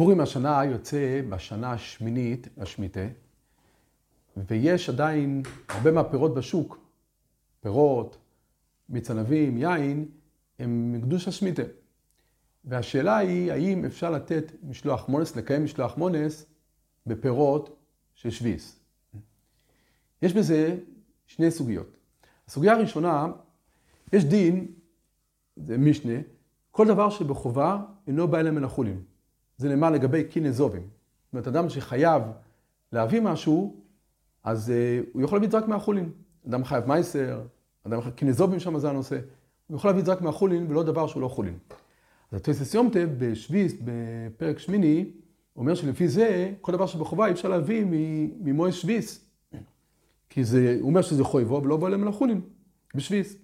פורים 0.00 0.20
השנה 0.20 0.64
יוצא 0.64 1.20
בשנה 1.28 1.72
השמינית, 1.72 2.48
השמיטה, 2.58 3.06
ויש 4.36 4.88
עדיין 4.88 5.42
הרבה 5.68 5.92
מהפירות 5.92 6.34
בשוק, 6.34 6.78
פירות, 7.60 8.18
מיץ 8.88 9.10
ענבים, 9.10 9.58
יין, 9.58 10.08
הם 10.58 10.92
מקדוש 10.92 11.28
השמיטה. 11.28 11.62
והשאלה 12.64 13.16
היא, 13.16 13.52
האם 13.52 13.84
אפשר 13.84 14.10
לתת 14.10 14.52
משלוח 14.62 15.08
מונס, 15.08 15.36
לקיים 15.36 15.64
משלוח 15.64 15.96
מונס 15.96 16.46
בפירות 17.06 17.76
של 18.14 18.30
שביס. 18.30 18.80
יש 20.22 20.32
בזה 20.32 20.78
שני 21.26 21.50
סוגיות. 21.50 21.96
הסוגיה 22.48 22.72
הראשונה, 22.72 23.26
יש 24.12 24.24
דין, 24.24 24.66
זה 25.56 25.78
משנה, 25.78 26.18
כל 26.70 26.86
דבר 26.86 27.10
שבחובה 27.10 27.82
אינו 28.06 28.28
בא 28.28 28.38
אליהם 28.38 28.54
מן 28.54 28.64
החולין. 28.64 29.09
זה 29.60 29.68
נאמר 29.68 29.90
לגבי 29.90 30.24
קינא 30.24 30.50
זובים. 30.50 30.82
זאת 30.82 31.32
אומרת, 31.32 31.48
אדם 31.48 31.68
שחייב 31.68 32.22
להביא 32.92 33.20
משהו, 33.20 33.76
אז 34.44 34.72
uh, 34.72 35.06
הוא 35.12 35.22
יכול 35.22 35.36
להביא 35.36 35.46
את 35.46 35.52
זה 35.52 35.58
רק 35.58 35.68
מהחולין. 35.68 36.10
אדם 36.48 36.64
חייב 36.64 36.88
מייסר, 36.88 37.42
אדם 37.86 38.00
חייב 38.00 38.14
קינא 38.14 38.32
זובים 38.32 38.60
שם 38.60 38.78
זה 38.78 38.90
הנושא. 38.90 39.18
הוא 39.66 39.76
יכול 39.76 39.88
להביא 39.88 40.00
את 40.00 40.06
זה 40.06 40.12
רק 40.12 40.20
מהחולין 40.20 40.66
ולא 40.68 40.82
דבר 40.82 41.06
שהוא 41.06 41.22
לא 41.22 41.28
חולין. 41.28 41.58
אז 42.32 42.38
הטייסס 42.38 42.74
יומטב 42.74 43.08
בשביס, 43.18 43.72
בפרק 43.84 44.58
שמיני, 44.58 45.10
אומר 45.56 45.74
שלפי 45.74 46.08
זה, 46.08 46.52
כל 46.60 46.72
דבר 46.72 46.86
שבחובה 46.86 47.26
אי 47.26 47.32
אפשר 47.32 47.48
להביא 47.48 47.84
ממועד 48.40 48.72
שביס. 48.72 49.24
כי 50.28 50.44
זה, 50.44 50.76
הוא 50.80 50.90
אומר 50.90 51.02
שזה 51.02 51.24
חויבו 51.24 51.62
ולא 51.62 51.76
בא 51.76 51.88
להם 51.88 52.04
לחולין, 52.04 52.40
בשביס. 52.94 53.36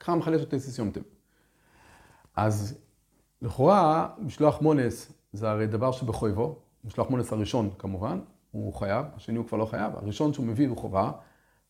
ככה 0.00 0.14
מחלש 0.14 0.42
את 0.42 0.50
טייסס 0.50 0.78
יומטב. 0.78 1.00
אז 2.36 2.78
לכאורה, 3.44 4.08
משלוח 4.18 4.62
מונס 4.62 5.12
זה 5.32 5.50
הרי 5.50 5.66
דבר 5.66 5.92
שבחויבו, 5.92 6.58
משלוח 6.84 7.10
מונס 7.10 7.32
הראשון 7.32 7.70
כמובן, 7.78 8.20
הוא 8.50 8.74
חייב, 8.74 9.06
השני 9.16 9.38
הוא 9.38 9.46
כבר 9.46 9.58
לא 9.58 9.64
חייב, 9.64 9.92
הראשון 9.96 10.32
שהוא 10.32 10.46
מביא 10.46 10.68
הוא 10.68 10.76
חובה. 10.76 11.12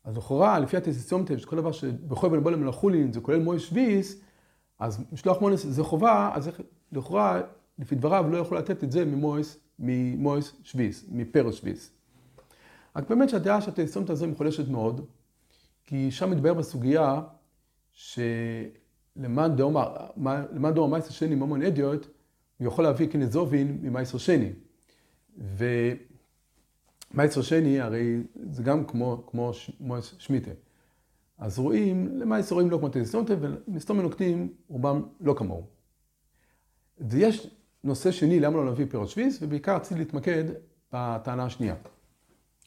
אז 0.04 0.16
לכאורה, 0.16 0.58
לפי 0.58 0.76
הטייסס 0.76 1.12
שכל 1.38 1.56
דבר 1.56 1.72
שבחויבו 1.72 2.36
לבוא 2.36 2.50
לחולין, 2.50 3.12
זה 3.12 3.20
כולל 3.20 3.38
מועד 3.38 3.58
שביס, 3.58 4.20
אז 4.78 5.04
משלוח 5.12 5.40
מונס 5.40 5.66
זה 5.66 5.84
חובה, 5.84 6.30
אז 6.34 6.50
לכאורה, 6.92 7.40
לפי 7.78 7.94
דבריו, 7.94 8.30
לא 8.30 8.36
יכול 8.38 8.58
לתת 8.58 8.84
את 8.84 8.92
זה 8.92 9.04
ממויס, 9.04 9.58
ממויס 9.78 10.52
שביס, 10.62 11.04
מפרס 11.12 11.54
שביס. 11.54 11.90
רק 12.96 13.08
באמת 13.08 13.28
שהדעה 13.28 13.56
הטייסטומת 13.56 14.10
הזו 14.10 14.28
מחולשת 14.28 14.68
מאוד, 14.68 15.06
כי 15.84 16.10
שם 16.10 16.30
מתבהר 16.30 16.54
בסוגיה 16.54 17.20
שלמען 19.18 19.54
דור 20.74 20.84
המייסר 20.84 21.10
שני 21.10 21.34
ממון 21.34 21.62
אדיוט, 21.62 22.06
הוא 22.58 22.66
יכול 22.66 22.84
להביא 22.84 23.08
כנזובין 23.08 23.78
ממייסר 23.82 24.18
שני. 24.18 24.52
ומייסר 27.14 27.42
שני 27.42 27.80
הרי 27.80 28.16
זה 28.50 28.62
גם 28.62 28.84
כמו, 28.86 29.24
כמו 29.26 29.96
שמיטה. 30.18 30.50
אז 31.38 31.58
רואים, 31.58 32.18
למעשה 32.18 32.54
רואים 32.54 32.70
לא 32.70 32.78
כמו 32.78 32.88
טלסטומטה, 32.88 33.34
ומסתום 33.40 33.98
מנוקטים 33.98 34.52
רובם 34.68 35.02
לא 35.20 35.34
כמוהו. 35.36 35.66
ויש 37.00 37.50
נושא 37.84 38.10
שני, 38.10 38.40
למה 38.40 38.56
לא 38.56 38.64
להביא 38.64 38.86
פירות 38.90 39.08
שביס, 39.08 39.38
ובעיקר 39.42 39.76
רציתי 39.76 40.00
להתמקד 40.00 40.44
בטענה 40.92 41.44
השנייה. 41.44 41.74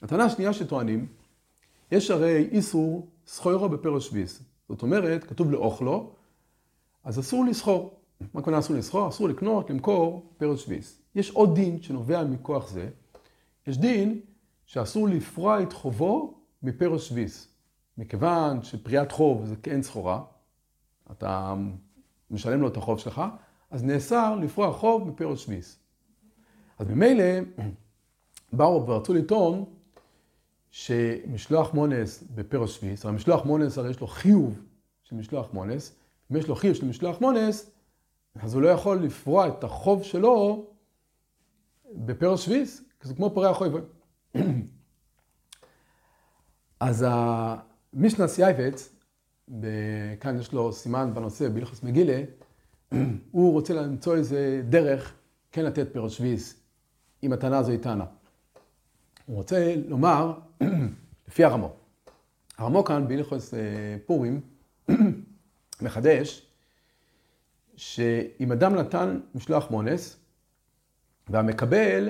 הטענה 0.02 0.26
השנייה 0.26 0.54
שטוענים, 0.54 1.08
יש 1.92 2.12
הרי 2.12 2.48
איסור 2.52 3.08
סחוירו 3.28 3.70
בפירות 3.70 4.02
שביס. 4.02 4.44
זאת 4.70 4.82
אומרת, 4.82 5.24
כתוב 5.24 5.52
לאוכלו, 5.52 6.16
אז 7.08 7.20
אסור 7.20 7.46
לסחור. 7.46 8.00
מה 8.34 8.42
כמובן 8.42 8.60
אסור 8.60 8.76
לסחור? 8.76 9.10
אסור 9.10 9.30
לקנות, 9.30 9.70
למכור 9.70 10.34
פירות 10.38 10.60
שביס. 10.60 11.02
יש 11.16 11.32
עוד 11.32 11.56
דין 11.56 11.82
שנובע 11.82 12.24
מכוח 12.24 12.70
זה. 12.70 12.90
יש 13.68 13.78
דין 13.78 14.20
שאסור 14.66 15.08
לפרוע 15.08 15.64
את 15.64 15.74
חובו 15.74 16.40
מפירות 16.64 17.00
שביס. 17.02 17.48
מכיוון 17.98 18.64
שפריעת 18.64 19.12
חוב 19.12 19.46
זה 19.46 19.56
כאין 19.56 19.82
סחורה, 19.84 20.24
אתה 21.12 21.56
משלם 22.32 22.62
לו 22.62 22.68
את 22.68 22.78
החוב 22.78 23.00
שלך, 23.00 23.22
אז 23.72 23.84
נאסר 23.84 24.36
לפרוע 24.36 24.74
חוב 24.74 25.08
מפירות 25.08 25.38
שביס. 25.38 25.80
אז 26.80 26.88
ממילא 26.88 27.24
באו 28.54 28.88
ורצו 28.88 29.14
לטעון 29.14 29.66
שמשלוח 30.72 31.74
מונס 31.74 32.24
בפירות 32.36 32.70
שביס, 32.70 33.06
הרי 33.06 33.16
משלוח 33.16 33.46
מונס 33.46 33.78
הרי 33.78 33.90
יש 33.90 34.00
לו 34.00 34.08
חיוב 34.08 34.60
של 35.04 35.16
משלוח 35.16 35.54
מונס, 35.54 35.96
אם 36.32 36.36
יש 36.36 36.48
לו 36.48 36.56
חיוב 36.56 36.76
של 36.76 36.86
משלוח 36.86 37.22
מונס, 37.22 37.72
אז 38.40 38.54
הוא 38.54 38.62
לא 38.62 38.68
יכול 38.68 38.98
לפרוע 38.98 39.48
את 39.48 39.64
החוב 39.64 40.04
שלו 40.04 40.68
בפירות 41.96 42.40
שביס, 42.40 42.82
כי 43.00 43.08
זה 43.08 43.14
כמו 43.14 43.34
פורע 43.34 43.54
חוב. 43.54 43.74
אז 46.80 47.06
מישנה 47.94 48.28
סייבץ, 48.28 48.96
כאן 50.20 50.40
יש 50.40 50.54
לו 50.54 50.74
סימן 50.74 51.12
בנושא 51.14 51.50
בהלכוס 51.50 51.84
מגילה, 51.84 52.24
הוא 53.32 53.54
רוצה 53.54 53.74
למצוא 53.74 54.16
איזה 54.16 54.62
דרך 54.70 55.14
כן 55.52 55.66
לתת 55.66 55.88
פירוש 55.94 56.18
שביס, 56.18 56.62
אם 57.24 57.34
הטענה 57.34 57.58
הזו 57.58 57.72
היא 57.72 57.80
טענה. 57.80 58.06
הוא 59.26 59.36
רוצה 59.36 59.76
לומר, 59.88 60.40
לפי 61.28 61.44
הרמו. 61.44 61.74
הרמו 62.58 62.84
כאן 62.84 63.08
בהלכוס 63.08 63.54
אה, 63.54 63.60
פורים 64.06 64.42
מחדש, 65.82 66.52
שאם 67.76 68.52
אדם 68.52 68.76
נתן 68.76 69.20
משלוח 69.36 69.72
מונס, 69.72 70.18
והמקבל 71.30 72.10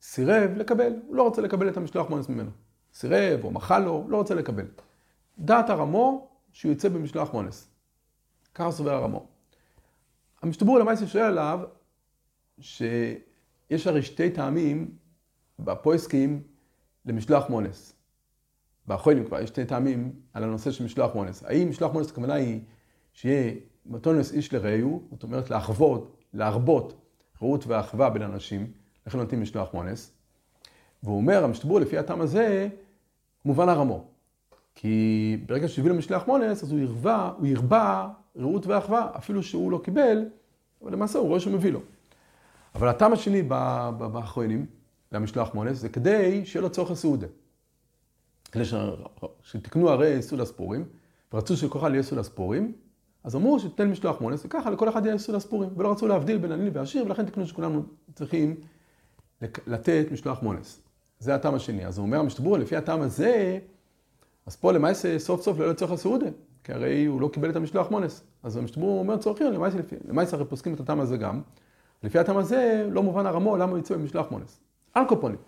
סירב 0.00 0.50
לקבל, 0.56 0.92
הוא 1.06 1.16
לא 1.16 1.22
רוצה 1.22 1.42
לקבל 1.42 1.68
את 1.68 1.76
המשלוח 1.76 2.10
מונס 2.10 2.28
ממנו. 2.28 2.50
סירב 2.94 3.44
או 3.44 3.50
מחל 3.50 3.78
לו, 3.78 4.06
לא 4.08 4.16
רוצה 4.16 4.34
לקבל. 4.34 4.66
דעת 5.38 5.70
הרמו 5.70 6.28
שהוא 6.52 6.72
יוצא 6.72 6.88
במשלוח 6.88 7.32
מונס. 7.32 7.68
ככה 8.54 8.70
סובר 8.70 8.94
הרמו. 8.94 9.26
המשתבור 10.42 10.78
למעשה 10.78 11.06
שואל 11.06 11.24
עליו 11.24 11.60
שיש 12.60 13.86
הרי 13.86 14.02
שתי 14.02 14.30
טעמים 14.30 14.96
בפויסקים 15.58 16.42
למשלוח 17.04 17.50
מונס. 17.50 17.92
באחרונים 18.86 19.24
כבר 19.24 19.40
יש 19.40 19.48
שתי 19.48 19.64
טעמים 19.64 20.12
על 20.32 20.44
הנושא 20.44 20.70
של 20.70 20.84
משלוח 20.84 21.14
מונס. 21.14 21.42
האם 21.42 21.68
משלוח 21.68 21.92
מונס 21.92 22.10
הכוונה 22.10 22.34
היא 22.34 22.60
שיהיה 23.20 23.52
מתונס 23.86 24.32
איש 24.32 24.52
לרעהו, 24.52 25.02
זאת 25.10 25.22
אומרת 25.22 25.50
להחוות, 25.50 26.16
להרבות 26.34 27.00
רעות 27.42 27.66
ואחווה 27.66 28.10
בין 28.10 28.22
אנשים, 28.22 28.72
לכן 29.06 29.18
נותנים 29.18 29.42
משלוח 29.42 29.74
מונס. 29.74 30.12
והוא 31.02 31.16
אומר, 31.16 31.44
המשתבור 31.44 31.80
לפי 31.80 31.98
הטעם 31.98 32.20
הזה, 32.20 32.68
מובן 33.44 33.68
הרמו. 33.68 34.04
כי 34.74 35.36
ברגע 35.46 35.68
שהביא 35.68 35.90
לו 35.90 35.96
משלח 35.96 36.26
מונס, 36.26 36.62
אז 36.62 36.72
הוא 36.72 36.80
ירבה, 36.80 37.32
הוא 37.38 37.46
ירבה 37.46 38.08
רעות 38.36 38.66
ואחווה, 38.66 39.10
אפילו 39.16 39.42
שהוא 39.42 39.72
לא 39.72 39.80
קיבל, 39.84 40.24
אבל 40.82 40.92
למעשה 40.92 41.18
הוא 41.18 41.28
רואה 41.28 41.40
שהוא 41.40 41.52
מביא 41.52 41.72
לו. 41.72 41.80
אבל 42.74 42.88
הטעם 42.88 43.12
השני 43.12 43.42
באחרונים, 43.98 44.66
למשלח 45.12 45.54
מונס, 45.54 45.78
זה 45.78 45.88
כדי 45.88 46.46
שיהיה 46.46 46.62
לו 46.62 46.70
צורך 46.70 46.90
הסעודה. 46.90 47.26
כדי 48.52 48.64
שתקנו 49.42 49.90
הרי 49.90 50.22
סעודה 50.22 50.44
ספורים, 50.44 50.84
ורצו 51.32 51.56
שכל 51.56 51.78
אחד 51.78 51.90
יהיה 51.90 52.02
סעודה 52.02 52.22
ספורים, 52.22 52.72
אז 53.24 53.36
אמרו 53.36 53.60
שתתן 53.60 53.90
משלוח 53.90 54.20
מונס, 54.20 54.44
וככה 54.44 54.70
לכל 54.70 54.88
אחד 54.88 55.06
יהיה 55.06 55.18
סעודה 55.18 55.40
ספורים, 55.40 55.70
ולא 55.76 55.90
רצו 55.90 56.08
להבדיל 56.08 56.38
בין 56.38 56.52
עני 56.52 56.70
ועשיר, 56.70 57.04
ולכן 57.04 57.26
תקנו 57.26 57.46
שכולנו 57.46 57.82
צריכים 58.14 58.56
לתת 59.66 60.06
משלוח 60.12 60.42
מונס. 60.42 60.80
זה 61.18 61.34
הטעם 61.34 61.54
השני. 61.54 61.86
אז 61.86 61.98
הוא 61.98 62.06
אומר, 62.06 62.18
המשתבור, 62.18 62.58
לפי 62.58 62.76
הטעם 62.76 63.00
הזה, 63.00 63.58
אז 64.46 64.56
פה 64.56 64.72
למעשה 64.72 65.18
סוף 65.18 65.42
סוף 65.42 65.58
לא 65.58 65.70
לצורך 65.70 65.90
הסעודה, 65.90 66.26
כי 66.64 66.72
הרי 66.72 67.04
הוא 67.04 67.20
לא 67.20 67.28
קיבל 67.32 67.50
את 67.50 67.56
המשלוח 67.56 67.90
מונס. 67.90 68.22
אז 68.42 68.56
המשתבור 68.56 68.98
אומר 68.98 69.16
צורכים, 69.16 69.46
למעשה 70.08 70.36
הרי 70.36 70.44
פוסקים 70.44 70.74
את 70.74 70.80
הטעם 70.80 71.00
הזה 71.00 71.16
גם. 71.16 71.40
לפי 72.02 72.18
הטעם 72.18 72.36
הזה 72.36 72.88
לא 72.90 73.02
מובן 73.02 73.26
הרמו 73.26 73.56
למה 73.56 73.70
הוא 73.70 73.78
יצא 73.78 73.94
במשלוח 73.94 74.30
מונס. 74.30 74.60
על 74.94 75.04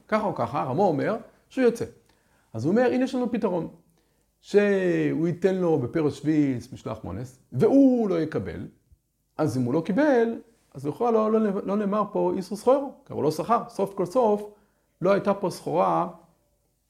ככה 0.09 0.25
או 0.25 0.35
ככה, 0.35 0.63
הרמו 0.63 0.89
אומר 0.89 1.17
שהוא 1.49 1.65
יוצא. 1.65 1.85
אז 2.53 2.65
הוא 2.65 2.71
אומר, 2.71 2.91
הנה 2.93 3.05
יש 3.05 3.15
לנו 3.15 3.33
פתרון. 3.33 3.69
שהוא 4.41 5.27
ייתן 5.27 5.55
לו 5.55 5.79
בפרס 5.79 6.15
שוויץ 6.15 6.73
משלוח 6.73 7.05
מונס, 7.05 7.39
והוא 7.53 8.09
לא 8.09 8.21
יקבל, 8.21 8.69
אז 9.37 9.57
אם 9.57 9.63
הוא 9.63 9.75
לא 9.75 9.83
קיבל, 9.85 10.41
אז 10.75 10.87
לכאורה 10.87 11.11
לא, 11.11 11.33
לא, 11.33 11.63
לא 11.65 11.77
נאמר 11.77 12.03
פה 12.13 12.33
איסור 12.37 12.59
סחור, 12.59 13.03
כי 13.07 13.13
הוא 13.13 13.23
לא 13.23 13.31
שכר. 13.31 13.63
סוף 13.69 13.95
כל 13.95 14.07
סוף 14.07 14.43
לא 15.01 15.13
הייתה 15.13 15.35
פה 15.35 15.51
סחורה 15.51 16.09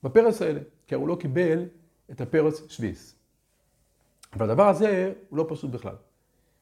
בפרס 0.03 0.43
האלה, 0.43 0.61
כי 0.87 0.95
הוא 0.95 1.09
לא 1.09 1.17
קיבל 1.21 1.65
את 2.11 2.21
הפרץ 2.21 2.63
שוויס. 2.69 3.15
אבל 4.33 4.51
הדבר 4.51 4.69
הזה 4.69 5.13
הוא 5.29 5.39
לא 5.39 5.47
פשוט 5.49 5.71
בכלל. 5.71 5.95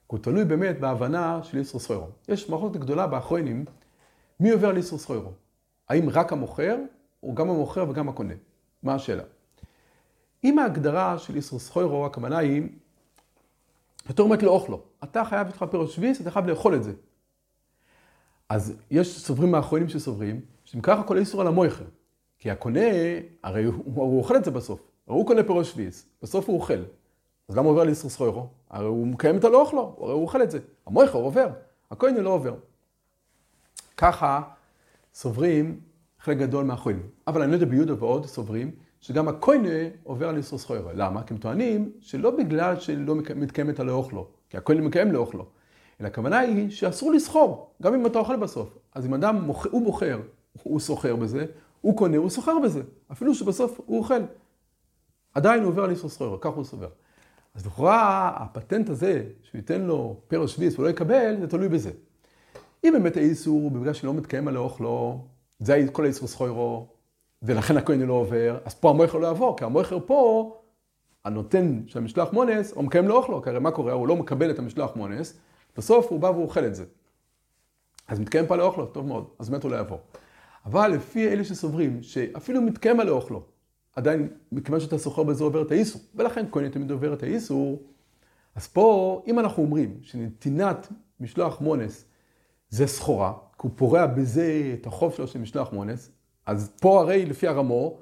הוא 0.06 0.18
תלוי 0.18 0.44
באמת 0.44 0.80
בהבנה 0.80 1.42
של 1.42 1.58
איסור 1.58 1.80
סחוירו. 1.80 2.06
יש 2.28 2.50
מחלוקת 2.50 2.80
גדולה 2.80 3.06
באחרונים, 3.06 3.64
מי 4.40 4.50
עובר 4.50 4.72
לאיסור 4.72 4.98
סחוירו? 4.98 5.30
האם 5.88 6.08
רק 6.08 6.32
המוכר, 6.32 6.76
או 7.22 7.34
גם 7.34 7.50
המוכר 7.50 7.86
וגם 7.88 8.08
הקונה? 8.08 8.34
מה 8.82 8.94
השאלה? 8.94 9.22
אם 10.44 10.58
ההגדרה 10.58 11.18
של 11.18 11.36
איסור 11.36 11.58
סחוירו, 11.58 12.06
הכוונה 12.06 12.38
היא, 12.38 12.62
יותר 14.08 14.22
אומרת 14.22 14.42
לאוכלו. 14.42 14.80
אתה 15.04 15.24
חייב 15.24 15.46
איתך 15.46 15.64
פרץ 15.70 15.90
שוויס, 15.90 16.20
אתה 16.20 16.30
חייב 16.30 16.46
לאכול 16.46 16.74
את 16.74 16.84
זה. 16.84 16.92
אז 18.48 18.76
יש 18.90 19.18
סוברים 19.18 19.54
האחרונים 19.54 19.88
שסוברים, 19.88 20.40
שאם 20.64 20.80
ככה 20.80 21.02
כל 21.02 21.16
האיסור 21.16 21.40
על 21.40 21.46
המויכר. 21.46 21.84
כי 22.38 22.50
הקונה, 22.50 22.80
הרי 23.42 23.64
הוא, 23.64 23.74
הוא 23.84 24.18
אוכל 24.18 24.36
את 24.36 24.44
זה 24.44 24.50
בסוף. 24.50 24.80
הרי 25.06 25.16
הוא 25.16 25.26
קונה 25.26 25.42
פירות 25.42 25.64
שביעיס, 25.64 26.06
בסוף 26.22 26.48
הוא 26.48 26.56
אוכל. 26.56 26.82
אז 27.48 27.56
למה 27.56 27.66
הוא 27.66 27.70
עובר 27.70 27.84
לאיסור 27.84 28.10
סחוירו? 28.10 28.48
הרי 28.70 28.86
הוא 28.86 29.06
מקיים 29.06 29.36
את 29.36 29.44
הלא 29.44 29.60
אוכלו, 29.60 29.96
הרי 30.00 30.12
הוא 30.12 30.22
אוכל 30.22 30.42
את 30.42 30.50
זה. 30.50 30.58
המויכר 30.86 31.18
עובר, 31.18 31.48
הכהן 31.90 32.16
לא 32.16 32.30
עובר. 32.30 32.54
ככה 33.96 34.42
סוברים 35.14 35.80
חלק 36.18 36.38
גדול 36.38 36.64
מהאחרונים. 36.64 37.08
אבל 37.26 37.42
אני 37.42 37.50
לא 37.50 37.56
יודע 37.56 37.66
ביהודה 37.66 37.94
ועוד 37.98 38.26
סוברים 38.26 38.70
שגם 39.00 39.28
הכהן 39.28 39.64
עובר 40.02 40.32
לאיסור 40.32 40.58
סחוירו. 40.58 40.88
למה? 40.94 41.22
כי 41.22 41.34
הם 41.34 41.40
טוענים 41.40 41.92
שלא 42.00 42.30
בגלל 42.30 42.80
שלא 42.80 43.14
מתקיים 43.14 43.70
את 43.70 43.80
הלא 43.80 43.92
אוכלו, 43.92 44.28
כי 44.50 44.56
הכהן 44.56 44.80
מקיים 44.80 45.12
לא 45.12 45.18
אוכלו. 45.18 45.46
אלא 46.00 46.06
הכוונה 46.06 46.38
היא 46.38 46.70
שאסור 46.70 47.12
לסחור, 47.12 47.74
גם 47.82 47.94
אם 47.94 48.06
אתה 48.06 48.18
אוכל 48.18 48.36
בסוף. 48.36 48.78
אז 48.94 49.06
אם 49.06 49.14
אדם, 49.14 49.42
מוכ... 49.42 49.66
הוא 49.70 49.84
בוחר, 49.84 50.20
הוא 50.62 50.80
סוחר 50.80 51.16
בזה, 51.16 51.46
הוא 51.80 51.96
קונה, 51.96 52.16
הוא 52.16 52.30
סוחר 52.30 52.58
בזה. 52.64 52.82
אפילו 53.12 53.34
שבסוף 53.34 53.80
הוא 53.86 53.98
אוכל. 53.98 54.22
עדיין 55.34 55.62
הוא 55.62 55.68
עובר 55.68 55.84
על 55.84 55.90
איסור 55.90 56.10
סחור, 56.10 56.38
כך 56.40 56.50
הוא 56.50 56.64
סובר. 56.64 56.88
אז 57.54 57.66
לכאורה 57.66 58.28
הפטנט 58.36 58.88
הזה, 58.88 59.24
שהוא 59.42 59.58
ייתן 59.58 59.80
לו 59.80 60.20
פר 60.28 60.46
שביס 60.46 60.78
ולא 60.78 60.88
יקבל, 60.88 61.36
זה 61.40 61.46
תלוי 61.46 61.68
בזה. 61.68 61.90
אם 62.84 62.92
באמת 62.92 63.16
האיסור, 63.16 63.70
בגלל 63.70 63.92
שלא 63.92 64.14
מתקיים 64.14 64.48
על 64.48 64.56
האוכלו, 64.56 65.24
זה 65.58 65.86
כל 65.92 66.04
האיסור 66.04 66.28
סחוירו, 66.28 66.86
ולכן 67.42 67.76
הכהן 67.76 68.00
לא 68.00 68.12
עובר, 68.12 68.58
אז 68.64 68.74
פה 68.74 68.90
המויכר 68.90 69.18
לא 69.18 69.26
יעבור, 69.26 69.56
כי 69.56 69.64
המויכר 69.64 69.98
פה, 70.06 70.54
הנותן 71.24 71.82
של 71.86 71.98
המשלוח 71.98 72.32
מונס, 72.32 72.72
הוא 72.72 72.84
מקיים 72.84 73.08
לאוכלו, 73.08 73.42
כי 73.42 73.50
הרי 73.50 73.60
מה 73.60 73.70
קורה? 73.70 73.92
הוא 73.92 74.08
לא 74.08 74.16
מקבל 74.16 74.50
את 74.50 74.58
המשלוח 74.58 74.96
מונס, 74.96 75.38
בסוף 75.76 76.06
הוא 76.06 76.20
בא 76.20 76.26
והוא 76.26 76.42
אוכל 76.42 76.64
את 76.64 76.74
זה. 76.74 76.84
אז 78.08 78.20
מתקיים 78.20 78.46
פה 78.46 78.56
לאוכלו, 78.56 78.86
טוב 78.86 79.06
מאוד, 79.06 79.28
אז 79.38 79.50
באמת 79.50 79.62
הוא 79.62 79.70
לא 79.70 79.76
יעבור. 79.76 79.98
אבל 80.66 80.88
לפי 80.88 81.28
אלה 81.28 81.44
שסוברים, 81.44 82.02
שאפילו 82.02 82.62
מתקיים 82.62 83.00
על 83.00 83.06
לאוכלו, 83.06 83.42
עדיין, 83.96 84.28
מכיוון 84.52 84.80
שאתה 84.80 84.98
סוחר 84.98 85.22
בזה 85.22 85.44
עובר 85.44 85.62
את 85.62 85.70
האיסור, 85.70 86.02
ולכן 86.14 86.46
כהן 86.52 86.68
תמיד 86.68 86.90
עובר 86.90 87.14
את 87.14 87.22
האיסור, 87.22 87.82
אז 88.54 88.66
פה, 88.66 89.22
אם 89.26 89.38
אנחנו 89.38 89.62
אומרים 89.62 89.98
שנתינת 90.02 90.88
משלוח 91.20 91.60
מונס 91.60 92.04
זה 92.68 92.86
סחורה, 92.86 93.32
כי 93.32 93.62
הוא 93.62 93.70
פורע 93.76 94.06
בזה 94.06 94.76
את 94.80 94.86
החוב 94.86 95.14
שלו 95.14 95.26
של 95.26 95.38
משלוח 95.38 95.72
מונס, 95.72 96.10
אז 96.48 96.72
פה 96.80 97.00
הרי 97.00 97.26
לפי 97.26 97.48
הרמו, 97.48 97.96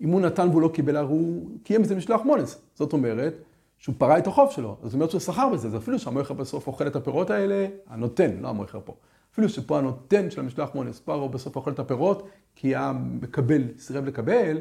אם 0.00 0.08
הוא 0.08 0.20
נתן 0.20 0.48
והוא 0.48 0.62
לא 0.62 0.68
קיבל, 0.68 0.96
הרי 0.96 1.08
הוא 1.08 1.48
קיים 1.62 1.82
בזה 1.82 1.94
משלוח 1.94 2.22
מונס. 2.24 2.60
זאת 2.74 2.92
אומרת, 2.92 3.34
שהוא 3.78 3.94
פרע 3.98 4.18
את 4.18 4.26
החוב 4.26 4.50
שלו. 4.50 4.76
זאת 4.82 4.94
אומרת 4.94 5.10
שהוא 5.10 5.20
שכר 5.20 5.48
בזה, 5.48 5.70
זה 5.70 5.76
אפילו 5.76 5.98
שהמויכר 5.98 6.34
בסוף 6.34 6.66
אוכל 6.66 6.86
את 6.86 6.96
הפירות 6.96 7.30
האלה, 7.30 7.66
הנותן, 7.86 8.36
לא 8.40 8.48
המויכר 8.48 8.80
פה. 8.84 8.94
אפילו 9.32 9.48
שפה 9.48 9.78
הנותן 9.78 10.30
של 10.30 10.40
המשלוח 10.40 10.74
מונס, 10.74 11.02
הוא 11.06 11.26
בסוף 11.26 11.56
אוכל 11.56 11.70
את 11.70 11.78
הפירות, 11.78 12.28
כי 12.56 12.76
המקבל 12.76 13.62
סירב 13.78 14.04
לקבל, 14.04 14.58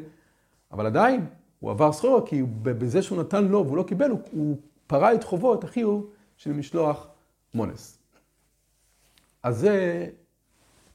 אבל 0.71 0.86
עדיין, 0.86 1.25
הוא 1.59 1.71
עבר 1.71 1.91
סחורה, 1.91 2.25
כי 2.25 2.44
בזה 2.62 3.01
שהוא 3.01 3.19
נתן 3.19 3.45
לו 3.45 3.65
והוא 3.65 3.77
לא 3.77 3.83
קיבל, 3.83 4.09
הוא, 4.09 4.19
הוא 4.31 4.57
פרע 4.88 5.13
את 5.13 5.24
חובו, 5.24 5.53
את 5.53 5.63
החיוב 5.63 6.09
של 6.38 6.51
משלוח 6.51 7.07
מונס. 7.53 8.00
אז 9.44 9.57
זה, 9.57 10.06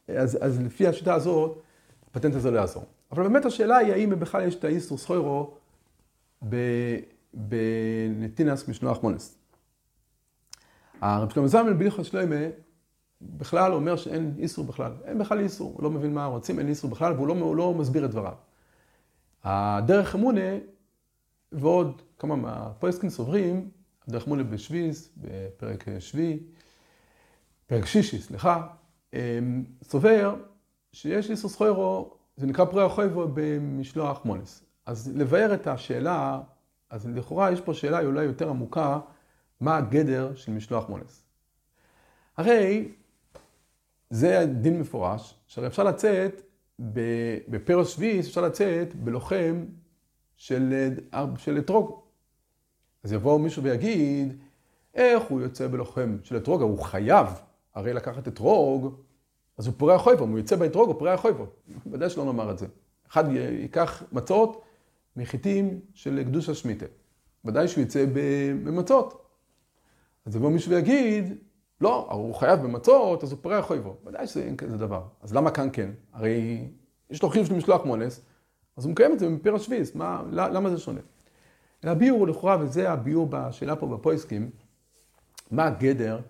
אז, 0.09 0.39
אז 0.41 0.63
לפי 0.63 0.87
השיטה 0.87 1.15
הזאת, 1.15 1.63
הפטנט 2.15 2.35
הזה 2.35 2.51
לא 2.51 2.59
יעזור. 2.59 2.85
אבל 3.13 3.23
באמת 3.23 3.45
השאלה 3.45 3.77
היא, 3.77 3.93
האם 3.93 4.21
בכלל 4.21 4.43
יש 4.49 4.55
את 4.55 4.65
האיסטור 4.65 4.99
סחוירו 4.99 5.55
בנתינס 7.35 8.69
משלוח 8.69 9.03
מונס. 9.03 9.39
הרב 11.01 11.31
שלמה 11.31 11.49
זלמן 11.49 11.79
בהלכות 11.79 12.05
שלמה 12.05 12.37
בכלל 13.23 13.73
אומר 13.73 13.97
שאין 13.97 14.35
איסור 14.39 14.65
בכלל, 14.65 14.93
אין 15.05 15.19
בכלל 15.19 15.41
איסור, 15.41 15.73
הוא 15.75 15.83
לא 15.83 15.91
מבין 15.91 16.15
מה 16.15 16.27
רוצים, 16.27 16.59
אין 16.59 16.69
איסור 16.69 16.91
בכלל, 16.91 17.13
והוא 17.13 17.29
לא, 17.29 17.57
לא 17.57 17.75
מסביר 17.75 18.05
את 18.05 18.11
דבריו. 18.11 18.35
הדרך 19.45 20.15
אמונה 20.15 20.59
ועוד 21.53 22.03
כמה 22.19 22.37
מהפויסקין 22.37 23.11
סוברים, 23.11 23.71
הדרך 24.09 24.27
אמונה 24.27 24.43
בשביס, 24.43 25.09
בפרק 25.17 25.85
שביעי, 25.99 26.39
פרק 27.67 27.87
שישי, 27.87 28.19
סליחה, 28.19 28.67
סובר 29.83 30.35
שיש 30.95 31.31
איסור 31.31 31.51
סחוירו, 31.51 32.11
זה 32.37 32.47
נקרא 32.47 32.65
פרי 32.65 32.85
החויבו 32.85 33.29
במשלוח 33.35 34.25
מונס. 34.25 34.65
אז 34.87 35.13
לבאר 35.17 35.55
את 35.55 35.67
השאלה, 35.67 36.41
אז 36.91 37.07
לכאורה 37.09 37.53
יש 37.53 37.61
פה 37.61 37.75
שאלה 37.75 38.01
אולי 38.01 38.25
יותר 38.25 38.51
עמוקה, 38.51 39.01
מה 39.61 39.77
הגדר 39.77 40.35
של 40.35 40.53
משלוח 40.53 40.89
מונס. 40.89 41.23
הרי 42.37 42.93
זה 44.11 44.47
דין 44.61 44.81
מפורש, 44.81 45.35
שהרי 45.47 45.67
אפשר 45.67 45.85
לצאת, 45.85 46.43
בפרס 47.49 47.89
שביעיס 47.89 48.27
אפשר 48.27 48.41
לצאת 48.41 48.95
בלוחם 48.95 49.65
של, 50.37 50.91
של 51.37 51.59
אתרוג. 51.59 52.01
אז 53.03 53.13
יבוא 53.13 53.41
מישהו 53.41 53.63
ויגיד, 53.63 54.43
איך 54.95 55.23
הוא 55.23 55.41
יוצא 55.41 55.69
בלוחם 55.69 56.17
של 56.23 56.37
אתרוג? 56.37 56.63
הוא 56.63 56.79
חייב 56.79 57.27
הרי 57.75 57.93
לקחת 57.93 58.29
אתרוג, 58.29 59.05
אז 59.59 59.67
הוא 59.67 59.75
פורע 59.77 59.99
חויבו, 59.99 60.25
אם 60.25 60.31
הוא 60.31 60.39
יוצא 60.39 60.57
באתרוג 60.57 60.89
הוא 60.89 60.99
פורע 60.99 61.17
חויבו. 61.17 61.47
ודאי 61.93 62.11
שלא 62.11 62.25
נאמר 62.25 62.51
את 62.51 62.59
זה. 62.59 62.67
אחד 63.09 63.25
ייקח 63.33 64.03
מצות 64.13 64.63
מחיטים 65.17 65.81
של 65.95 66.23
קדוש 66.25 66.49
השמיטה. 66.49 66.87
ודאי 67.45 67.69
שהוא 67.69 67.83
יצא 67.83 68.05
במצות. 68.65 69.25
אז 70.27 70.37
יבוא 70.37 70.51
מישהו 70.51 70.71
ויגיד, 70.71 71.35
לא, 71.81 72.09
הוא 72.13 72.35
חייב 72.35 72.63
במצות, 72.63 73.23
אז 73.23 73.33
הוא 73.33 73.39
פרע 73.43 73.63
חויבו. 73.63 73.97
ודאי 74.07 74.27
שאין 74.27 74.57
כזה 74.57 74.77
דבר. 74.77 75.03
אז 75.23 75.35
למה 75.35 75.51
כאן 75.51 75.69
כן? 75.73 75.91
הרי 76.13 76.69
יש 77.11 77.23
לו 77.23 77.29
חיוב 77.29 77.47
של 77.47 77.55
משלוח 77.55 77.85
מונס, 77.85 78.21
אז 78.77 78.85
הוא 78.85 78.93
מקיים 78.93 79.13
את 79.13 79.19
זה 79.19 79.29
מפיר 79.29 79.55
השביעיס, 79.55 79.95
מה, 79.95 80.23
למה 80.31 80.71
זה 80.71 80.79
שונה? 80.79 81.01
הביאור 81.83 82.19
הוא 82.19 82.29
לכאורה, 82.29 82.57
וזה 82.61 82.91
הביאור 82.91 83.27
בשאלה 83.31 83.77
פה 83.77 83.87
בפויסקים, 83.87 84.51
מה 85.51 85.67
הגדר 85.67 86.21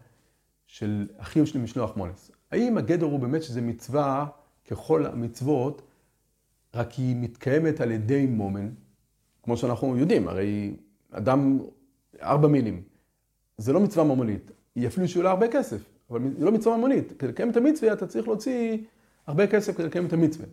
של 0.66 1.08
החיוב 1.18 1.46
של 1.46 1.58
משלוח 1.58 1.96
מונס? 1.96 2.30
האם 2.54 2.78
הגדר 2.78 3.06
הוא 3.06 3.20
באמת 3.20 3.42
שזה 3.42 3.60
מצווה 3.60 4.26
ככל 4.68 5.06
המצוות, 5.06 5.82
רק 6.74 6.92
היא 6.92 7.16
מתקיימת 7.16 7.80
על 7.80 7.90
ידי 7.90 8.26
מומן, 8.26 8.70
כמו 9.42 9.56
שאנחנו 9.56 9.96
יודעים, 9.96 10.28
הרי 10.28 10.76
אדם, 11.10 11.58
ארבע 12.22 12.48
מינים, 12.48 12.82
זה 13.58 13.72
לא 13.72 13.80
מצווה 13.80 14.04
ממונית. 14.04 14.50
היא 14.74 14.86
אפילו 14.86 15.08
שעולה 15.08 15.30
הרבה 15.30 15.48
כסף, 15.48 15.82
אבל 16.10 16.22
היא 16.22 16.32
לא 16.38 16.52
מצווה 16.52 16.76
ממונית. 16.76 17.12
כדי 17.18 17.28
לקיים 17.28 17.50
את 17.50 17.56
המצווה 17.56 17.92
אתה 17.92 18.06
צריך 18.06 18.28
להוציא 18.28 18.78
הרבה 19.26 19.46
כסף 19.46 19.76
כדי 19.76 19.86
לקיים 19.86 20.06
את 20.06 20.12
המצווה. 20.12 20.46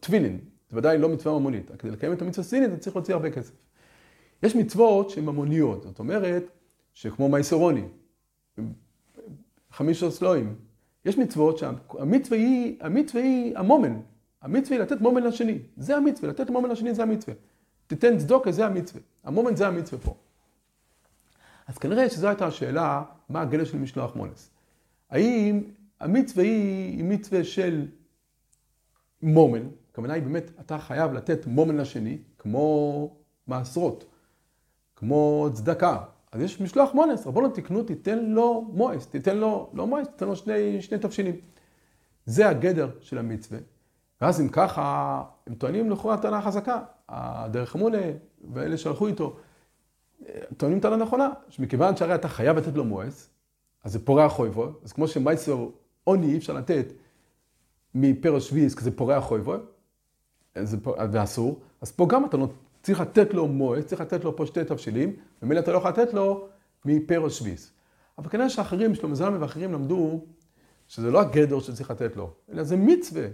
טבילין, 0.00 0.38
זה 0.70 0.78
ודאי 0.78 0.98
לא 0.98 1.08
מצווה 1.08 1.38
ממונית. 1.38 1.70
כדי 1.78 1.90
לקיים 1.90 2.12
את 2.12 2.22
המצווה 2.22 2.46
הסינית 2.46 2.70
אתה 2.72 2.78
צריך 2.78 2.96
להוציא 2.96 3.14
הרבה 3.14 3.30
כסף. 3.30 3.52
יש 4.42 4.56
מצוות 4.56 5.10
שהן 5.10 5.24
ממוניות, 5.24 5.82
זאת 5.82 5.98
אומרת 5.98 6.42
שכמו 6.94 7.28
מייסרוני, 7.28 7.84
חמישה 9.70 10.10
סלואים, 10.10 10.54
יש 11.04 11.18
מצוות 11.18 11.58
שהמצווה 11.58 12.38
היא, 12.38 12.76
המצווה 12.80 13.22
היא 13.22 13.58
המומן. 13.58 14.00
המצווה 14.42 14.76
היא 14.76 14.82
לתת 14.84 15.00
מומן 15.00 15.22
לשני. 15.22 15.58
זה 15.76 15.96
המצווה, 15.96 16.30
לתת 16.30 16.50
מומן 16.50 16.68
לשני 16.68 16.94
זה 16.94 17.02
המצווה. 17.02 17.34
תיתן 17.86 18.18
צדוקה 18.18 18.52
זה 18.52 18.66
המצווה. 18.66 19.02
המומן 19.24 19.56
זה 19.56 19.66
המצווה 19.66 20.02
פה. 20.02 20.14
אז 21.66 21.78
כנראה 21.78 22.10
שזו 22.10 22.28
הייתה 22.28 22.46
השאלה, 22.46 23.02
מה 23.28 23.40
הגדר 23.40 23.64
של 23.64 23.78
משלוח 23.78 24.16
מונס. 24.16 24.50
האם 25.10 25.62
המצווה 26.00 26.44
היא, 26.44 26.96
היא 26.96 27.04
מצווה 27.04 27.44
של 27.44 27.86
מומן, 29.22 29.68
הכוונה 29.92 30.14
היא 30.14 30.22
באמת, 30.22 30.50
אתה 30.60 30.78
חייב 30.78 31.12
לתת 31.12 31.46
מומן 31.46 31.76
לשני, 31.76 32.18
כמו 32.38 33.16
מעשרות, 33.46 34.04
כמו 34.96 35.48
צדקה. 35.52 36.04
אז 36.32 36.40
יש 36.40 36.60
משלוח 36.60 36.94
מונס, 36.94 37.26
רבונו 37.26 37.48
תקנו, 37.48 37.82
תיתן 37.82 38.18
לו 38.18 38.70
מואס, 38.72 39.06
תיתן 39.06 39.36
לו, 39.36 39.70
לא 39.74 39.86
מואס, 39.86 40.08
תיתן 40.08 40.26
לו 40.26 40.36
שני, 40.36 40.82
שני 40.82 40.98
תבשילים. 40.98 41.36
זה 42.26 42.48
הגדר 42.48 42.90
של 43.00 43.18
המצווה. 43.18 43.58
ואז 44.20 44.40
אם 44.40 44.48
ככה, 44.48 45.22
הם 45.46 45.54
טוענים 45.54 45.90
לכאורה 45.90 46.18
טענה 46.18 46.42
חזקה. 46.42 46.82
הדרך 47.08 47.76
אמונה 47.76 47.98
ואלה 48.52 48.76
שהלכו 48.76 49.06
איתו, 49.06 49.36
טוענים 50.56 50.80
טענה 50.80 50.96
נכונה, 50.96 51.28
שמכיוון 51.48 51.96
שהרי 51.96 52.14
אתה 52.14 52.28
חייב 52.28 52.56
לתת 52.56 52.74
לו 52.74 52.84
מואס, 52.84 53.30
אז 53.84 53.92
זה 53.92 54.04
פורע 54.04 54.28
חויבו, 54.28 54.68
אז 54.82 54.92
כמו 54.92 55.08
שמייסר 55.08 55.68
עוני 56.04 56.32
אי 56.32 56.36
אפשר 56.38 56.52
לתת 56.52 56.92
מפרש 57.94 58.48
שביעיס, 58.48 58.74
כי 58.74 58.84
זה 58.84 58.96
פורע 58.96 59.20
חויבו, 59.20 59.54
ואסור, 61.12 61.60
אז 61.80 61.92
פה 61.92 62.06
גם 62.08 62.24
אתה 62.24 62.36
צריך 62.82 63.00
לתת 63.00 63.34
לו 63.34 63.48
מועד, 63.48 63.82
צריך 63.82 64.00
לתת 64.00 64.24
לו 64.24 64.36
פה 64.36 64.46
שתי 64.46 64.64
תבשילים, 64.64 65.16
ומילא 65.42 65.60
אתה 65.60 65.72
לא 65.72 65.76
יכול 65.76 65.90
לתת 65.90 66.14
לו 66.14 66.48
מפרש 66.84 67.38
שביעיס. 67.38 67.72
אבל 68.18 68.28
כנראה 68.28 68.50
שאחרים, 68.50 68.94
שלמה 68.94 69.14
זלמן 69.14 69.42
ואחרים 69.42 69.72
למדו 69.72 70.20
שזה 70.88 71.10
לא 71.10 71.20
הגדר 71.20 71.60
שצריך 71.60 71.90
לתת 71.90 72.16
לו, 72.16 72.30
אלא 72.52 72.62
זה 72.62 72.76
מצווה, 72.76 73.26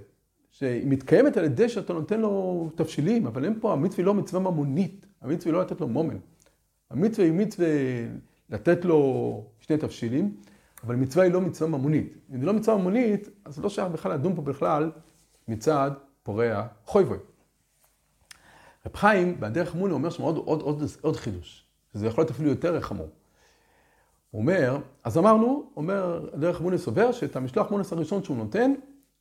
שהיא 0.50 0.86
מתקיימת 0.86 1.36
על 1.36 1.44
ידי 1.44 1.68
שאתה 1.68 1.92
נותן 1.92 2.20
לו 2.20 2.70
תבשילים, 2.74 3.26
אבל 3.26 3.44
אין 3.44 3.60
פה, 3.60 3.72
המצווה 3.72 3.98
היא 3.98 4.06
לא 4.06 4.14
מצווה 4.14 4.42
ממונית, 4.42 5.06
המצווה 5.22 5.52
היא 5.52 5.52
לא 5.52 5.60
לתת 5.60 5.80
לו 5.80 5.88
מומן. 5.88 6.16
המצווה 6.90 7.24
היא 7.26 7.32
מצווה 7.32 7.68
לתת 8.50 8.84
לו 8.84 9.44
שני 9.60 9.76
תבשילים, 9.76 10.34
אבל 10.84 10.96
מצווה 10.96 11.24
היא 11.24 11.32
לא 11.32 11.40
מצווה 11.40 11.70
ממונית. 11.70 12.16
אם 12.34 12.40
זה 12.40 12.46
לא 12.46 12.52
מצווה 12.52 12.76
ממונית, 12.76 13.28
אז 13.44 13.58
לא 13.58 13.68
שייך 13.68 13.88
בכלל 13.88 14.12
לדון 14.12 14.36
פה 14.36 14.42
בכלל 14.42 14.90
מצד 15.48 15.90
פורע 16.22 16.66
חויבוי. 16.84 17.18
רב 18.86 18.96
חיים, 18.96 19.40
בדרך 19.40 19.74
מוני, 19.74 19.92
אומר 19.92 20.10
שם 20.10 20.22
עוד, 20.22 20.36
עוד, 20.36 20.62
עוד, 20.62 20.82
עוד 21.00 21.16
חידוש, 21.16 21.66
שזה 21.92 22.06
יכול 22.06 22.22
להיות 22.22 22.30
אפילו 22.30 22.50
יותר 22.50 22.80
חמור. 22.80 23.08
הוא 24.30 24.40
אומר, 24.40 24.78
אז 25.04 25.18
אמרנו, 25.18 25.70
אומר, 25.76 26.28
דרך 26.34 26.60
מוני 26.60 26.78
סובר 26.78 27.12
שאת 27.12 27.36
המשלוח 27.36 27.70
מונס 27.70 27.92
הראשון 27.92 28.24
שהוא 28.24 28.36
נותן, 28.36 28.72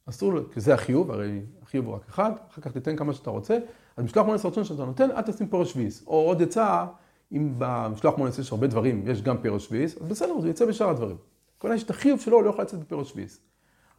אסור 0.09 0.33
כי 0.53 0.59
זה 0.59 0.73
החיוב, 0.73 1.11
הרי 1.11 1.41
החיוב 1.61 1.85
הוא 1.85 1.95
רק 1.95 2.01
אחד, 2.09 2.31
אחר 2.51 2.61
כך 2.61 2.71
תיתן 2.71 2.95
כמה 2.95 3.13
שאתה 3.13 3.29
רוצה, 3.29 3.57
אז 3.97 4.03
משלוח 4.03 4.25
מונס 4.25 4.45
הראשון 4.45 4.63
שאתה 4.63 4.85
נותן, 4.85 5.11
אל 5.11 5.21
תשים 5.21 5.47
פרש 5.47 5.75
ויס. 5.75 6.03
או 6.07 6.21
עוד 6.21 6.41
עצה, 6.41 6.85
אם 7.31 7.53
במשלוח 7.57 8.17
מונס 8.17 8.39
יש 8.39 8.51
הרבה 8.51 8.67
דברים, 8.67 9.03
יש 9.07 9.21
גם 9.21 9.37
פרש 9.41 9.67
ויס, 9.71 9.97
אז 9.97 10.07
בסדר, 10.07 10.41
זה 10.41 10.49
יצא 10.49 10.65
בשאר 10.65 10.89
הדברים. 10.89 11.17
כל 11.57 11.71
יש 11.75 11.83
את 11.83 11.89
החיוב 11.89 12.19
שלו, 12.19 12.41
לא 12.41 12.49
יכול 12.49 12.63
לצאת 12.63 12.79
בפרש 12.79 13.13
ויס. 13.15 13.39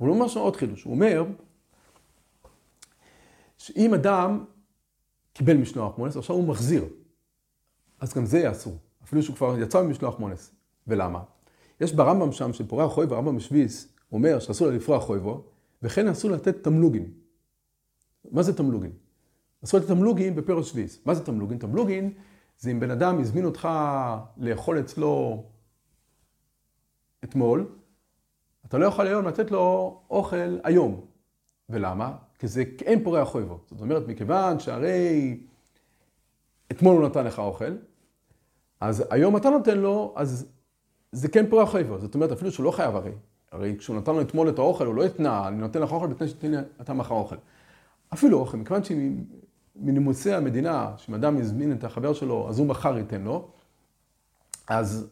אבל 0.01 0.09
הוא 0.09 0.17
אומר 0.17 0.29
שם 0.29 0.41
עוד 0.41 0.57
חידוש, 0.57 0.83
הוא 0.83 0.95
אומר, 0.95 1.25
שאם 3.59 3.95
אדם 3.95 4.45
קיבל 5.37 5.57
משלוח 5.57 5.99
מונס, 5.99 6.17
עכשיו 6.17 6.37
הוא 6.37 6.49
מחזיר, 6.49 6.85
אז 8.01 8.15
גם 8.15 8.27
זה 8.27 8.39
יהיה 8.39 8.51
אסור, 8.51 8.77
אפילו 9.05 9.23
שהוא 9.23 9.37
כבר 9.37 9.59
יצא 9.59 9.83
ממשלוח 9.83 10.19
מונס. 10.19 10.55
ולמה? 10.87 11.23
יש 11.81 11.93
ברמב"ם 11.93 12.33
שם, 12.33 12.53
שפורע 12.53 12.89
חוי 12.89 13.07
ברמב"ם 13.07 13.37
בשביס, 13.37 13.89
אומר 14.13 14.39
שאסור 14.39 14.69
לה 14.69 14.77
לפרוע 14.77 15.01
חויבו, 15.01 15.45
וכן 15.83 16.09
אסור 16.09 16.31
לתת 16.31 16.65
תמלוגין. 16.65 17.11
מה 18.31 18.43
זה 18.43 18.57
תמלוגין? 18.57 18.93
אסור 19.65 19.81
לתת 19.81 19.89
תמלוגין 19.89 20.35
בפרש 20.35 20.71
שביס. 20.71 21.01
מה 21.05 21.15
זה 21.15 21.25
תמלוגין? 21.25 21.59
תמלוגין 21.59 22.13
זה 22.59 22.71
אם 22.71 22.81
בן 22.81 22.91
אדם 22.91 23.21
הזמין 23.21 23.45
אותך 23.45 23.69
לאכול 24.37 24.81
אצלו 24.81 25.45
אתמול, 27.25 27.67
אתה 28.67 28.79
לא 28.79 28.87
יכול 28.87 29.07
היום 29.07 29.25
לתת 29.25 29.51
לו 29.51 30.01
אוכל 30.11 30.59
היום. 30.65 31.01
ולמה? 31.69 32.17
כי 32.39 32.49
זה 32.49 32.65
אין 32.85 33.05
פורע 33.05 33.25
חויבו. 33.25 33.59
זאת 33.71 33.81
אומרת, 33.81 34.09
מכיוון 34.09 34.59
שהרי 34.59 35.39
אתמול 36.71 36.97
הוא 36.97 37.07
נתן 37.09 37.25
לך 37.25 37.39
אוכל, 37.39 37.77
אז 38.81 39.05
היום 39.11 39.37
אתה 39.37 39.51
נותן 39.51 39.79
לו, 39.79 40.13
אז 40.17 40.47
זה 41.13 41.29
כן 41.29 41.47
פורע 41.51 41.67
חויבו. 41.67 41.99
זאת 41.99 42.15
אומרת, 42.15 42.33
אפילו 42.33 42.51
שהוא 42.53 42.65
לא 42.65 42.71
חייב 42.71 42.97
הרי. 42.97 43.13
הרי 43.53 43.77
כשהוא 43.79 43.97
נתן 43.97 44.13
לו 44.13 44.21
אתמול 44.21 44.49
את 44.49 44.59
האוכל, 44.59 44.87
הוא 44.87 44.95
לא 44.95 45.05
התנה, 45.05 45.49
אני 45.49 45.57
נותן 45.57 45.83
לך 45.83 45.93
אוכל 45.93 46.07
בתנאי 46.07 46.29
שתתן 46.29 46.51
לי 46.51 46.57
אתה 46.81 46.93
מחר 46.95 47.15
אוכל. 47.15 47.37
אפילו 48.13 48.39
אוכל, 48.39 48.57
מכיוון 48.57 48.83
שמנימוסי 48.85 50.33
המדינה, 50.33 50.93
שאם 50.97 51.15
אדם 51.15 51.39
יזמין 51.39 51.73
את 51.73 51.85
החבר 51.85 52.13
שלו, 52.13 52.49
אז 52.49 52.59
הוא 52.59 52.67
מחר 52.67 52.99
ייתן 52.99 53.23
לו, 53.23 53.49
אז 54.69 55.09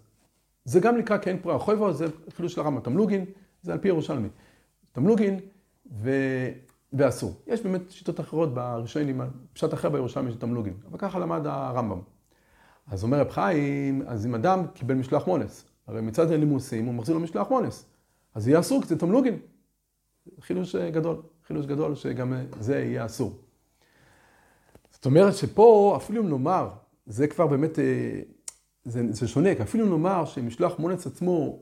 זה 0.65 0.81
גם 0.81 0.97
נקרא 0.97 1.19
כן 1.19 1.37
פרע 1.43 1.59
חויבו, 1.59 1.93
זה 1.93 2.07
אפילו 2.29 2.49
של 2.49 2.61
הרמב"ם, 2.61 2.81
תמלוגין, 2.81 3.25
זה 3.63 3.73
על 3.73 3.79
פי 3.79 3.89
ירושלמי. 3.89 4.29
תמלוגין 4.93 5.41
ו... 5.93 6.11
ואסור. 6.95 7.35
יש 7.47 7.63
באמת 7.63 7.91
שיטות 7.91 8.21
אחרות 8.21 8.55
בראשונים, 8.55 9.21
פשט 9.53 9.75
אחר 9.75 9.89
בירושלמי 9.89 10.33
של 10.33 10.39
תמלוגין, 10.39 10.75
אבל 10.91 10.99
ככה 10.99 11.19
למד 11.19 11.47
הרמב"ם. 11.47 12.01
אז 12.91 13.05
אומר 13.05 13.21
רב 13.21 13.31
חיים, 13.31 14.03
אז 14.07 14.27
אם 14.27 14.35
אדם 14.35 14.67
קיבל 14.75 14.95
משלוח 14.95 15.27
מונס, 15.27 15.65
הרי 15.87 16.01
מצד 16.01 16.33
הנימוסים 16.33 16.87
הוא 16.87 16.95
מחזיר 16.95 17.15
לו 17.15 17.21
משלוח 17.21 17.51
מונס. 17.51 17.87
אז 18.35 18.49
יהיה 18.49 18.61
אסור, 18.61 18.83
כי 18.83 18.89
זה 18.89 18.99
תמלוגין. 18.99 19.39
חילוש 20.41 20.75
אה, 20.75 20.91
גדול, 20.91 21.23
חילוש 21.47 21.67
גדול 21.67 21.95
שגם 21.95 22.33
אה, 22.33 22.43
זה 22.61 22.79
יהיה 22.79 23.07
אסור. 23.07 23.39
זאת 24.91 25.07
אומרת 25.07 25.35
שפה, 25.35 25.95
אפילו 25.97 26.23
אם 26.23 26.29
נאמר, 26.29 26.69
זה 27.07 27.27
כבר 27.27 27.47
באמת, 27.47 27.79
אה, 27.79 28.21
זה, 28.85 29.03
זה 29.13 29.29
שונה, 29.29 29.55
כי 29.55 29.63
אפילו 29.63 29.85
אם 29.85 29.91
נאמר 29.91 30.25
שמשלוח 30.25 30.79
מונץ 30.79 31.07
עצמו, 31.07 31.59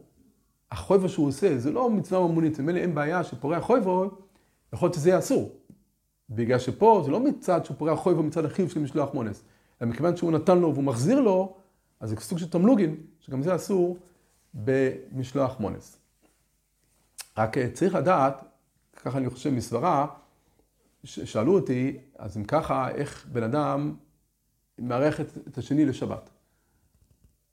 החויבו 0.71 1.09
שהוא 1.09 1.29
עושה, 1.29 1.59
זה 1.59 1.71
לא 1.71 1.91
מצווה 1.91 2.29
ממונית, 2.29 2.61
ממילא 2.61 2.79
אין 2.79 2.95
בעיה 2.95 3.25
שפורע 3.25 3.61
חויבו, 3.61 4.11
יכול 4.73 4.87
להיות 4.87 4.95
שזה 4.95 5.09
יהיה 5.09 5.19
אסור. 5.19 5.53
בגלל 6.31 6.59
שפה 6.59 7.03
זה 7.05 7.11
לא 7.11 7.21
מצד 7.21 7.65
שהוא 7.65 7.77
פורע 7.77 7.97
חויבו 7.97 8.23
מצד 8.23 8.45
החיוב 8.45 8.71
של 8.71 8.81
משלוח 8.81 9.15
מונץ, 9.15 9.43
אלא 9.83 9.91
מכיוון 9.91 10.17
שהוא 10.17 10.33
נתן 10.33 10.59
לו 10.59 10.73
והוא 10.73 10.85
מחזיר 10.85 11.21
לו, 11.21 11.57
אז 12.01 12.11
זה 12.11 12.17
סוג 12.21 12.39
של 12.39 12.51
תמלוגין, 12.51 12.97
שגם 13.21 13.43
זה 13.43 13.55
אסור 13.55 13.97
במשלוח 14.55 15.61
מונס. 15.61 15.99
רק 17.39 17.59
אה, 17.59 17.71
צריך 17.71 17.95
לדעת, 17.95 18.45
ככה 18.97 19.19
אני 19.19 19.31
חושב 19.31 19.51
מסברה, 19.51 20.07
שאלו 21.05 21.55
אותי, 21.55 21.99
אז 22.19 22.37
אם 22.37 22.45
ככה, 22.45 22.91
איך 22.91 23.27
בן 23.33 23.43
אדם 23.43 23.95
מארח 24.79 25.21
את 25.21 25.59
השני 25.59 25.85
לשבת? 25.85 26.31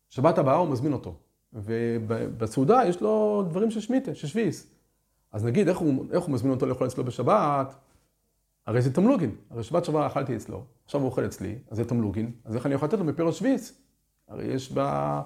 שבת 0.10 0.38
הבאה 0.38 0.56
הוא 0.56 0.68
מזמין 0.68 0.94
אותו, 0.94 1.16
ובסעודה 1.54 2.82
יש 2.88 3.02
לו 3.02 3.44
דברים 3.50 3.72
של 3.72 3.80
שמיטה, 3.80 4.16
של 4.16 4.28
שביס. 4.28 4.79
אז 5.32 5.46
נגיד, 5.46 5.68
איך 5.68 5.78
הוא, 5.78 6.06
איך 6.12 6.24
הוא 6.24 6.34
מזמין 6.34 6.52
אותו 6.52 6.66
לאכול 6.66 6.88
אצלו 6.88 7.04
בשבת? 7.04 7.76
הרי 8.68 8.82
זה 8.82 8.94
תמלוגין. 8.94 9.36
הרי 9.50 9.64
שבת 9.64 9.86
שעברה 9.86 10.08
אכלתי 10.08 10.36
אצלו, 10.36 10.64
עכשיו 10.86 11.02
הוא 11.02 11.10
אוכל 11.10 11.26
אצלי, 11.26 11.56
אז 11.70 11.78
זה 11.78 11.86
תמלוגין, 11.86 12.32
אז 12.46 12.56
איך 12.56 12.66
אני 12.66 12.76
יכול 12.76 12.88
לתת 12.88 13.00
לו 13.00 13.06
מפירות 13.06 13.34
שביס? 13.34 13.82
הרי 14.28 14.46
יש 14.46 14.72
בה, 14.72 15.22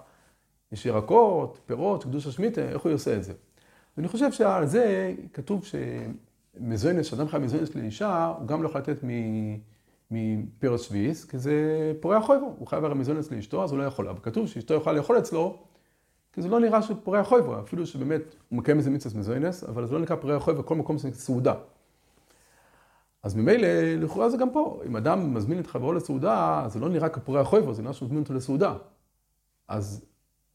יש 0.72 0.86
ירקות, 0.86 1.60
פירות, 1.66 2.04
קדוש 2.04 2.28
השמיטה, 2.28 2.62
איך 2.62 2.82
הוא 2.82 2.94
עושה 2.94 3.16
את 3.18 3.24
זה? 3.24 3.34
ואני 3.98 4.08
חושב 4.08 4.32
שעל 4.32 4.66
זה 4.66 5.14
כתוב 5.34 5.66
שמזוינס, 5.66 7.06
שאדם 7.06 7.28
חייב 7.28 7.44
מזוינס 7.44 7.76
לאישה, 7.76 8.34
הוא 8.40 8.48
גם 8.48 8.64
לא 8.64 8.70
יכול 8.70 8.82
לתת 8.82 9.04
מפירוס 10.12 10.82
שביעיס, 10.82 11.26
כי 11.26 11.38
זה 11.38 11.54
פורע 12.00 12.22
חויבו, 12.22 12.56
הוא 12.60 12.68
חייב 12.68 12.86
הרי 12.86 12.96
מזוינס 12.96 13.32
לאשתו, 13.32 13.64
אז 13.64 13.72
הוא 13.72 13.80
לא 13.80 13.84
יכול. 13.84 14.08
אבל 14.08 14.20
כתוב 14.22 14.48
שאשתו 14.48 14.74
יכולה 14.74 14.98
לאכול 14.98 15.18
אצלו, 15.18 15.64
כי 16.34 16.42
זה 16.42 16.50
לא 16.50 16.60
נראה 16.60 16.82
שפורע 16.82 17.24
חויבו, 17.24 17.60
אפילו 17.60 17.86
שבאמת 17.86 18.22
הוא 18.50 18.58
מקיים 18.58 18.78
איזה 18.78 18.90
מצווה 18.90 19.20
מזוינס, 19.20 19.64
אבל 19.64 19.88
זה 19.88 19.94
לא 19.94 20.00
נקרא 20.00 20.16
פורע 20.16 20.40
חויבו, 20.40 20.66
כל 20.66 20.76
מקום 20.76 20.98
זה 20.98 21.12
סעודה. 21.14 21.54
אז 23.24 23.36
ממילא, 23.36 23.68
לכאורה 23.98 24.30
זה 24.30 24.38
גם 24.38 24.50
פה. 24.54 24.82
אם 24.86 24.96
אדם 24.96 25.34
מזמין 25.34 25.60
את 25.60 25.68
חברו 25.68 25.94
לסעודה, 25.94 26.66
זה 26.68 26.80
לא 26.80 26.90
נראה 26.90 27.10
כפורע 27.10 27.44
חויבו, 27.44 27.74
זה 27.74 27.82
נראה 27.82 27.94
שהוא 27.94 28.06
מזמין 28.06 28.22
אותו 28.22 28.34
לסעודה. 28.34 28.76
אז 29.68 30.06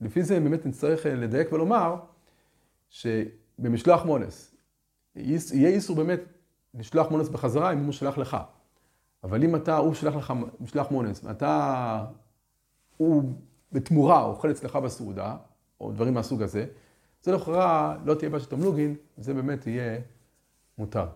לפי 0.01 0.23
זה 0.23 0.41
באמת 0.41 0.67
נצטרך 0.67 1.07
לדייק 1.07 1.53
ולומר, 1.53 1.97
שבמשלוח 2.89 4.05
מונס, 4.05 4.55
יהיה 5.17 5.69
איסור 5.69 5.97
באמת 5.97 6.21
לשלוח 6.75 7.11
מונס 7.11 7.29
בחזרה 7.29 7.73
אם 7.73 7.85
הוא 7.85 7.93
שלח 7.93 8.19
לך. 8.19 8.37
אבל 9.25 9.45
אם 9.45 9.57
אתה, 9.57 9.77
הוא 9.77 9.95
שלח 9.95 10.15
לך 10.15 10.33
משלח 10.61 10.91
מונס, 10.91 11.25
ואתה, 11.25 12.05
הוא 12.97 13.33
בתמורה 13.73 14.25
אוכל 14.25 14.51
אצלך 14.51 14.77
בסעודה, 14.77 15.37
או 15.81 15.93
דברים 15.93 16.15
מהסוג 16.15 16.43
הזה, 16.43 16.67
זה 17.23 17.33
לכאורה 17.33 17.99
לא 18.05 18.15
תהיה 18.15 18.31
בעיה 18.31 18.43
של 18.43 18.51
תמלוגין, 18.51 18.95
זה 19.17 19.35
באמת 19.35 19.67
יהיה 19.67 20.01
מותר. 20.79 21.07